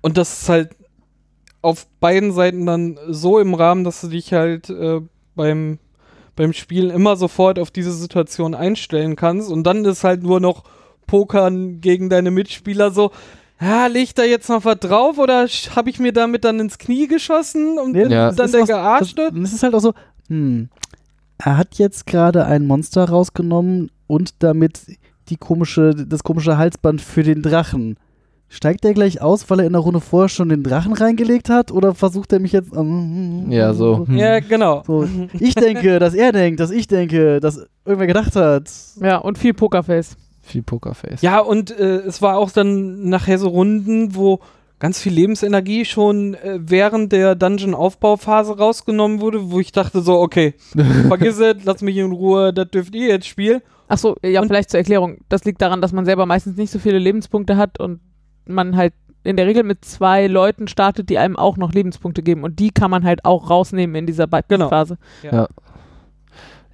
[0.01, 0.75] Und das ist halt
[1.61, 5.01] auf beiden Seiten dann so im Rahmen, dass du dich halt äh,
[5.35, 5.79] beim,
[6.35, 9.51] beim Spielen immer sofort auf diese Situation einstellen kannst.
[9.51, 10.63] Und dann ist halt nur noch
[11.07, 13.11] Pokern gegen deine Mitspieler so.
[13.59, 17.07] Ja, leg da jetzt noch was drauf oder habe ich mir damit dann ins Knie
[17.07, 18.31] geschossen und Ja.
[18.31, 19.29] dann der gearschte?
[19.31, 19.93] Das, das ist halt auch so,
[20.27, 20.69] hm,
[21.39, 24.81] er hat jetzt gerade ein Monster rausgenommen und damit
[25.29, 27.97] die komische, das komische Halsband für den Drachen.
[28.49, 31.71] Steigt der gleich aus, weil er in der Runde vorher schon den Drachen reingelegt hat?
[31.71, 32.73] Oder versucht er mich jetzt.
[32.73, 34.07] ähm, Ja, so.
[34.07, 34.17] Hm.
[34.17, 34.83] Ja, genau.
[34.87, 35.07] so.
[35.39, 38.71] Ich denke, dass er denkt, dass ich denke, dass irgendwer gedacht hat.
[39.01, 40.15] Ja, und viel Pokerface.
[40.41, 41.21] Viel Pokerface.
[41.21, 44.39] Ja, und äh, es war auch dann nachher so Runden, wo
[44.79, 50.53] ganz viel Lebensenergie schon äh, während der Dungeon-Aufbauphase rausgenommen wurde, wo ich dachte so, okay,
[51.07, 53.61] vergiss es, lass mich in Ruhe, das dürft ihr jetzt spielen.
[53.89, 55.17] Achso, ja, Und- vielleicht zur Erklärung.
[55.29, 57.99] Das liegt daran, dass man selber meistens nicht so viele Lebenspunkte hat und
[58.49, 62.43] man halt in der Regel mit zwei Leuten startet, die einem auch noch Lebenspunkte geben.
[62.43, 64.69] Und die kann man halt auch rausnehmen in dieser Genau.
[64.69, 64.97] Phase.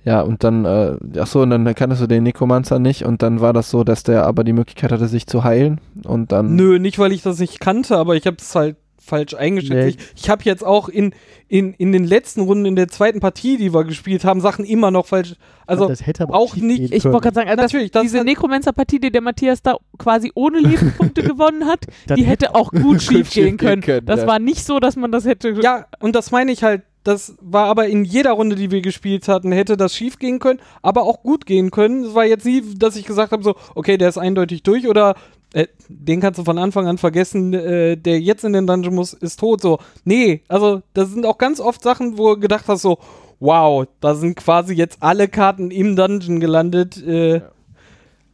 [0.06, 3.40] Ja, und dann, äh, ach so, und dann kanntest du den Nekromancer nicht und dann
[3.40, 6.56] war das so, dass der aber die Möglichkeit hatte, sich zu heilen und dann.
[6.56, 9.72] Nö, nicht, weil ich das nicht kannte, aber ich habe es halt falsch eingeschätzt.
[9.98, 10.04] Nee.
[10.16, 11.14] Ich, ich habe jetzt auch in,
[11.48, 14.92] in, in den letzten Runden in der zweiten Partie, die wir gespielt haben, Sachen immer
[14.92, 15.36] noch falsch.
[15.68, 19.12] Also, das hätte aber auch nicht- Ich wollte gerade sagen, also Natürlich, diese Necromancer-Partie, die
[19.12, 23.58] der Matthias da quasi ohne Lebenspunkte gewonnen hat, Das die hätte auch gut schief gehen
[23.58, 23.82] können.
[23.82, 24.28] können, Das ja.
[24.28, 25.50] war nicht so, dass man das hätte.
[25.62, 26.82] ja, und das meine ich halt.
[27.06, 30.62] Das war aber in jeder Runde, die wir gespielt hatten, hätte das schief gehen können,
[30.82, 32.06] aber auch gut gehen können.
[32.06, 35.16] Es war jetzt nie, dass ich gesagt habe, so, okay, der ist eindeutig durch oder
[35.54, 39.14] äh, den kannst du von Anfang an vergessen, äh, der jetzt in den Dungeon muss,
[39.14, 39.62] ist tot.
[39.62, 42.98] So, nee, also das sind auch ganz oft Sachen, wo du gedacht hast, so,
[43.40, 47.02] wow, da sind quasi jetzt alle Karten im Dungeon gelandet.
[47.06, 47.42] Äh,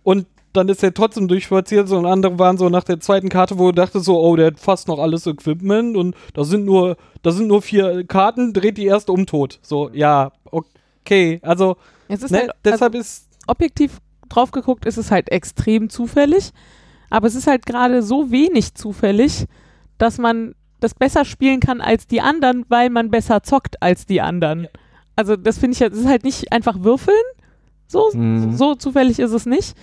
[0.03, 3.59] Und dann ist er trotzdem durchspaziert, so und andere waren so nach der zweiten Karte,
[3.59, 6.97] wo du dachtest so, oh, der hat fast noch alles Equipment und da sind nur,
[7.21, 9.59] da sind nur vier Karten, dreht die erste um tot.
[9.61, 11.39] So, ja, okay.
[11.43, 11.75] Also,
[12.07, 16.51] Es ist ne, halt, deshalb also, ist objektiv drauf geguckt, ist es halt extrem zufällig.
[17.09, 19.45] Aber es ist halt gerade so wenig zufällig,
[19.97, 24.21] dass man das besser spielen kann als die anderen, weil man besser zockt als die
[24.21, 24.67] anderen.
[25.15, 27.17] Also das finde ich, ja- das ist halt nicht einfach würfeln.
[27.87, 28.55] So, Mhm.
[28.55, 29.75] so zufällig ist es nicht.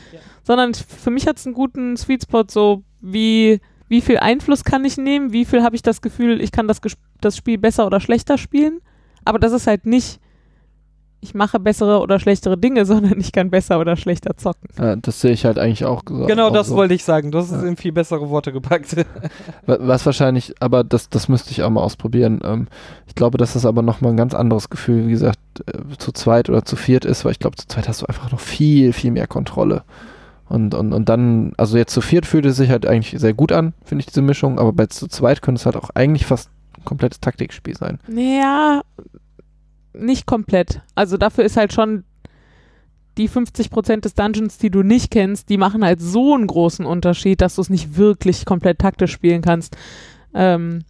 [0.44, 4.84] Sondern für mich hat es einen guten Sweet Spot, so wie, wie viel Einfluss kann
[4.84, 6.80] ich nehmen, wie viel habe ich das Gefühl, ich kann das,
[7.20, 8.80] das Spiel besser oder schlechter spielen.
[9.24, 10.20] Aber das ist halt nicht,
[11.20, 14.68] ich mache bessere oder schlechtere Dinge, sondern ich kann besser oder schlechter zocken.
[14.79, 16.02] Ja, das sehe ich halt eigentlich auch.
[16.09, 16.76] so- Genau auch das so.
[16.76, 17.31] wollte ich sagen.
[17.31, 17.68] Du hast es Ja.
[17.68, 18.96] in viel bessere Worte gepackt.
[19.66, 22.40] Wa- Was wahrscheinlich, aber das, das müsste ich auch mal ausprobieren.
[22.44, 22.68] Ähm,
[23.07, 26.48] ich glaube, dass das aber nochmal ein ganz anderes Gefühl, wie gesagt, äh, zu zweit
[26.50, 29.11] oder zu viert ist, weil ich glaube, zu zweit hast du einfach noch viel, viel
[29.11, 29.83] mehr Kontrolle.
[30.48, 33.50] Und, und, und dann, also jetzt zu viert fühlt es sich halt eigentlich sehr gut
[33.50, 36.50] an, finde ich, diese Mischung, aber bei zu zweit könnte es halt auch eigentlich fast
[36.79, 37.98] ein komplettes Taktikspiel sein.
[38.07, 38.83] Naja,
[39.98, 40.82] nicht komplett.
[40.94, 42.04] Also dafür ist halt schon
[43.18, 47.40] die 50% des Dungeons, die du nicht kennst, die machen halt so einen großen Unterschied,
[47.40, 49.76] dass du es nicht wirklich komplett taktisch spielen kannst.
[50.35, 50.85] Ähm,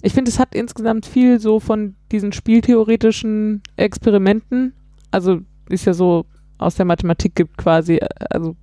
[0.00, 4.74] ich finde, es hat insgesamt viel so von diesen spieltheoretischen Experimenten.
[5.10, 6.26] Also ist ja so
[6.58, 8.56] aus der Mathematik gibt quasi, äh, also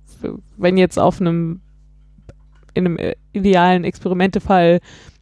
[0.56, 1.60] wenn jetzt auf einem
[2.74, 4.80] in einem äh, idealen Experimentefall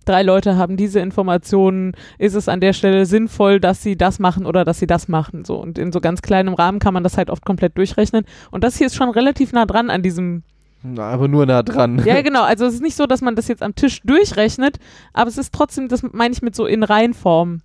[0.08, 4.46] drei Leute haben diese Informationen, ist es an der Stelle sinnvoll, dass sie das machen
[4.46, 5.44] oder dass sie das machen.
[5.44, 5.56] So.
[5.56, 8.24] Und in so ganz kleinem Rahmen kann man das halt oft komplett durchrechnen.
[8.50, 10.42] Und das hier ist schon relativ nah dran an diesem.
[10.82, 12.02] Na, aber nur nah dran.
[12.04, 12.42] Ja, genau.
[12.42, 14.78] Also es ist nicht so, dass man das jetzt am Tisch durchrechnet,
[15.12, 17.60] aber es ist trotzdem, das meine ich mit so in Reihenform.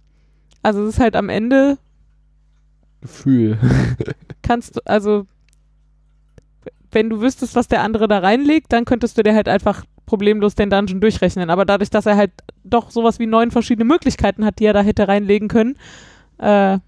[0.63, 1.77] Also es ist halt am Ende
[3.03, 3.59] Gefühl.
[4.41, 5.25] kannst du, also
[6.91, 10.55] wenn du wüsstest, was der andere da reinlegt, dann könntest du dir halt einfach problemlos
[10.55, 11.49] den Dungeon durchrechnen.
[11.49, 12.31] Aber dadurch, dass er halt
[12.63, 15.77] doch sowas wie neun verschiedene Möglichkeiten hat, die er da hätte reinlegen können,
[16.39, 16.79] äh,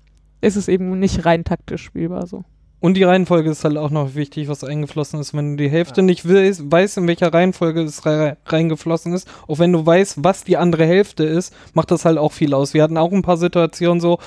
[0.41, 2.43] ist es eben nicht rein taktisch spielbar so.
[2.81, 5.33] Und die Reihenfolge ist halt auch noch wichtig, was eingeflossen ist.
[5.33, 9.57] Wenn du die Hälfte nicht weißt, weißt, in welcher Reihenfolge es rei- reingeflossen ist, auch
[9.57, 12.75] wenn du weißt, was die andere Hälfte ist, macht das halt auch viel aus.
[12.75, 14.19] Wir hatten auch ein paar Situationen so,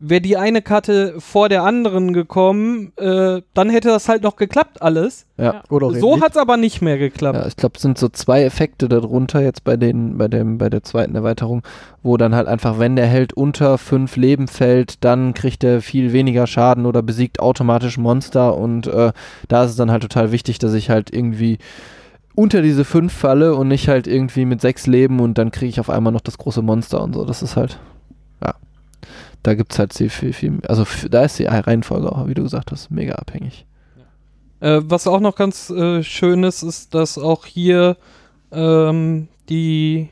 [0.00, 4.82] wäre die eine Karte vor der anderen gekommen, äh, dann hätte das halt noch geklappt
[4.82, 5.26] alles.
[5.36, 5.62] Ja.
[5.70, 7.38] Oder So hat es aber nicht mehr geklappt.
[7.38, 10.68] Ja, ich glaube, es sind so zwei Effekte darunter jetzt bei den, bei dem, bei
[10.68, 11.62] der zweiten Erweiterung,
[12.02, 16.12] wo dann halt einfach, wenn der Held unter fünf Leben fällt, dann kriegt er viel
[16.12, 19.12] weniger Schaden oder besiegt automatisch Monster und äh,
[19.48, 21.58] da ist es dann halt total wichtig, dass ich halt irgendwie
[22.34, 25.80] unter diese fünf falle und nicht halt irgendwie mit sechs Leben und dann kriege ich
[25.80, 27.24] auf einmal noch das große Monster und so.
[27.24, 27.78] Das ist halt.
[29.44, 32.42] Da gibt es halt viel, viel, viel, also da ist die Reihenfolge auch, wie du
[32.42, 33.66] gesagt hast, mega abhängig.
[34.60, 37.98] Äh, was auch noch ganz äh, schön ist, ist, dass auch hier
[38.50, 40.08] ähm, die,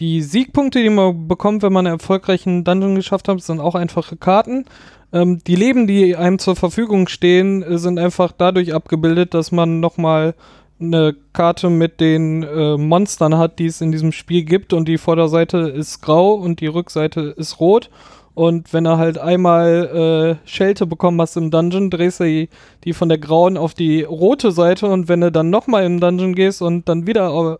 [0.00, 4.16] die Siegpunkte, die man bekommt, wenn man einen erfolgreichen Dungeon geschafft hat, sind auch einfache
[4.16, 4.64] Karten.
[5.12, 9.80] Ähm, die Leben, die einem zur Verfügung stehen, äh, sind einfach dadurch abgebildet, dass man
[9.80, 10.34] nochmal
[10.80, 14.98] eine Karte mit den äh, Monstern hat, die es in diesem Spiel gibt und die
[14.98, 17.90] Vorderseite ist grau und die Rückseite ist rot.
[18.34, 22.48] Und wenn er halt einmal äh, Schelte bekommen hast im Dungeon, drehst du die,
[22.82, 26.34] die von der grauen auf die rote Seite und wenn du dann nochmal im Dungeon
[26.34, 27.58] gehst und dann wieder au-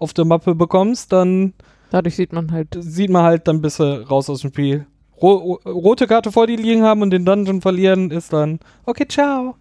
[0.00, 1.52] auf der Mappe bekommst, dann
[1.90, 2.76] Dadurch sieht man halt.
[2.80, 4.86] sieht man halt, dann bist du raus aus dem Spiel.
[5.22, 9.54] Ro rote Karte vor dir liegen haben und den Dungeon verlieren, ist dann okay, ciao.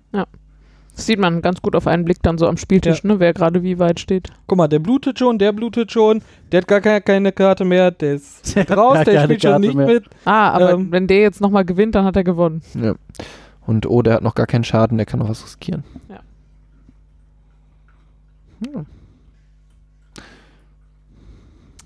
[0.95, 3.63] Das sieht man ganz gut auf einen Blick dann so am Spieltisch, ne, wer gerade
[3.63, 4.31] wie weit steht.
[4.47, 8.15] Guck mal, der blutet schon, der blutet schon, der hat gar keine, Karte mehr, der
[8.15, 9.87] ist Der hat raus, der keine spielt schon Karte nicht mehr.
[9.87, 10.05] mit.
[10.23, 10.91] Ah, aber Ähm.
[10.91, 12.61] wenn der jetzt nochmal gewinnt, dann hat er gewonnen.
[12.81, 12.95] Ja.
[13.67, 15.83] Und oh, der hat noch gar keinen Schaden, der kann noch was riskieren.
[16.07, 16.19] Ja.
[18.65, 18.85] Hm.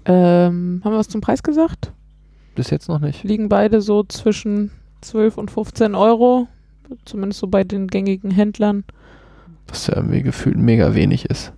[0.06, 1.92] Ähm, haben wir was zum Preis gesagt?
[2.56, 3.24] Bis jetzt noch nicht.
[3.24, 6.48] Liegen beide so zwischen 12 und 15 Euro.
[7.06, 8.84] Zumindest so bei den gängigen Händlern.
[9.68, 11.54] Was ja irgendwie gefühlt mega wenig ist.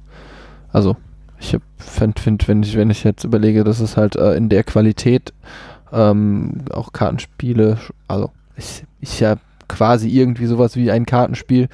[0.72, 0.98] Also,
[1.40, 4.64] ich finde, find, wenn, ich, wenn ich jetzt überlege, dass es halt äh, in der
[4.64, 5.34] Qualität
[5.92, 9.36] ähm, auch Kartenspiele, also ist, ist ja
[9.68, 11.70] quasi irgendwie sowas wie ein Kartenspiel,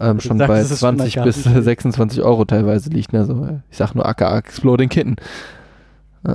[0.00, 1.62] ähm, schon sagst, bei es ist schon ein 20 bis Kartenspiel.
[1.62, 3.12] 26 Euro teilweise liegt.
[3.12, 3.24] Ne?
[3.24, 5.16] So, ich sag nur aka Exploding Kitten.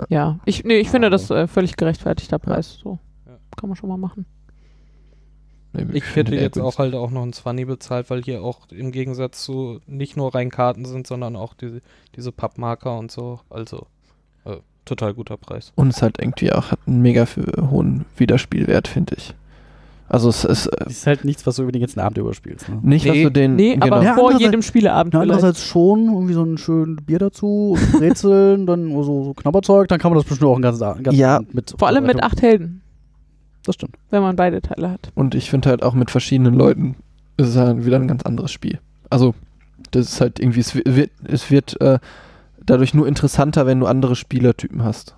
[0.10, 2.78] Ja, ich, nee, ich finde das äh, völlig gerechtfertigter Preis.
[2.84, 3.00] So.
[3.26, 3.34] Ja.
[3.56, 4.26] Kann man schon mal machen.
[5.94, 9.44] Ich hätte jetzt auch halt auch noch ein 20 bezahlt, weil hier auch im Gegensatz
[9.44, 11.82] zu nicht nur rein Karten sind, sondern auch diese,
[12.16, 13.40] diese Pappmarker und so.
[13.50, 13.88] Also
[14.46, 15.72] äh, total guter Preis.
[15.76, 19.34] Und es halt irgendwie auch hat einen mega für hohen Wiederspielwert, finde ich.
[20.10, 22.70] Also es ist äh, ist halt nichts, was du über den ganzen Abend überspielst.
[22.70, 22.80] Ne?
[22.82, 23.24] nicht, was Nee.
[23.24, 23.88] du den Nee, genau.
[23.98, 27.92] aber Ja, vor jedem Spieleabend Ja, andererseits schon, irgendwie so ein schön Bier dazu, und
[28.00, 31.36] Brezeln, dann so, so Knabberzeug, dann kann man das bestimmt auch einen ganzen, ganzen Ja.
[31.38, 31.76] Abend mit.
[31.78, 32.82] Vor allem mit acht Helden,
[33.68, 33.96] Das stimmt.
[34.10, 35.12] wenn man beide Teile hat.
[35.14, 36.96] Und ich finde halt auch mit verschiedenen Leuten
[37.38, 38.80] ist es halt wieder ein ganz anderes Spiel.
[39.10, 39.36] Also,
[39.92, 42.00] das ist halt irgendwie, es wi- wird, es wird äh,
[42.66, 45.16] dadurch nur interessanter, wenn du andere Spielertypen hast.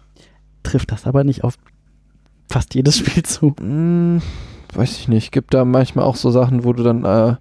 [0.63, 1.57] Trifft das aber nicht auf
[2.49, 3.55] fast jedes Spiel zu.
[3.59, 4.21] Hm,
[4.73, 5.31] weiß ich nicht.
[5.31, 7.35] Gibt da manchmal auch so Sachen, wo du dann, äh,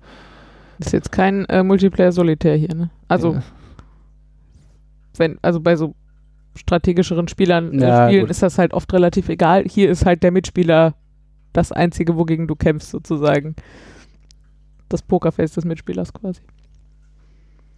[0.79, 2.91] Ist jetzt kein äh, Multiplayer-Solitär hier, ne?
[3.09, 3.41] Also, äh,
[5.17, 5.95] wenn, also bei so
[6.59, 8.31] strategischeren Spielern äh, Ja, Spielen gut.
[8.31, 9.65] ist das halt oft relativ egal.
[9.65, 10.95] Hier ist halt der Mitspieler
[11.53, 13.57] das Einzige, wogegen du kämpfst, sozusagen.
[14.89, 16.41] Das Pokerface des Mitspielers quasi.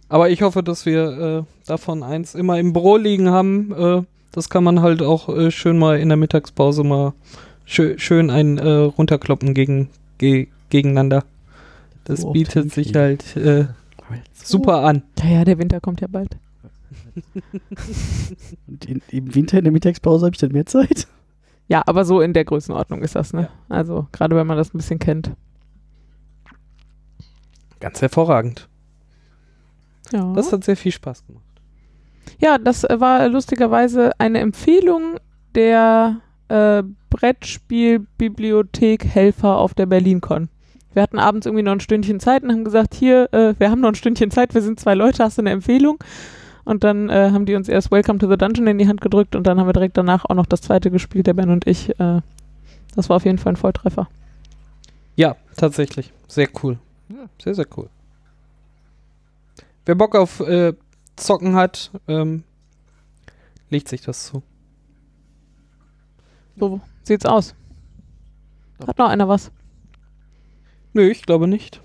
[0.09, 3.71] Aber ich hoffe, dass wir äh, davon eins immer im Büro liegen haben.
[3.73, 7.13] Äh, das kann man halt auch äh, schön mal in der Mittagspause mal
[7.65, 11.23] schö schön ein äh, runterkloppen gegen, ge gegeneinander.
[12.03, 13.65] Das So oft bietet sich halt äh,
[14.33, 15.03] super an.
[15.23, 16.37] Ja, ja, der Winter kommt ja bald.
[18.67, 21.07] Und in, Im Winter in der Mittagspause habe ich dann mehr Zeit.
[21.67, 23.49] Ja, aber so in der Größenordnung ist das, ne?
[23.69, 25.31] Also, gerade wenn man das ein bisschen kennt.
[27.79, 28.67] Ganz hervorragend.
[30.11, 30.33] Ja.
[30.33, 31.45] Das hat sehr viel Spaß gemacht.
[32.39, 35.17] Ja, das äh, war lustigerweise eine Empfehlung
[35.55, 40.49] der äh, Brettspielbibliothek Helfer auf der BerlinCon.
[40.93, 43.79] Wir hatten abends irgendwie noch ein Stündchen Zeit und haben gesagt, hier, äh, wir haben
[43.79, 46.03] noch ein Stündchen Zeit, wir sind zwei Leute, hast du eine Empfehlung?
[46.71, 49.35] Und dann äh, haben die uns erst Welcome to the Dungeon in die Hand gedrückt
[49.35, 51.89] und dann haben wir direkt danach auch noch das zweite gespielt, der Ben und ich.
[51.99, 52.21] Äh,
[52.95, 54.07] das war auf jeden Fall ein Volltreffer.
[55.17, 56.13] Ja, tatsächlich.
[56.29, 56.79] Sehr cool.
[57.43, 57.89] Sehr, sehr cool.
[59.85, 60.71] Wer Bock auf äh,
[61.17, 62.45] Zocken hat, ähm,
[63.69, 64.41] legt sich das zu.
[66.55, 67.53] So sieht's aus.
[68.87, 69.51] Hat noch einer was?
[70.93, 71.81] Nö, ich glaube nicht.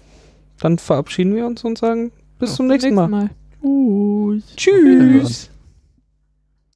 [0.61, 3.09] Dann verabschieden wir uns und sagen bis zum nächsten Mal.
[3.09, 3.31] Mal.
[3.67, 5.51] Uh, Tschüss.